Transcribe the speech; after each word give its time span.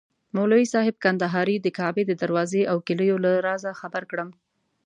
مولوي 0.35 0.65
صاحب 0.73 0.95
کندهاري 1.03 1.55
د 1.61 1.67
کعبې 1.77 2.03
د 2.07 2.11
دروازې 2.21 2.61
او 2.71 2.77
کیلیو 2.87 3.17
له 3.25 3.31
رازه 3.47 3.71
خبر 3.81 4.03
کړم. 4.11 4.29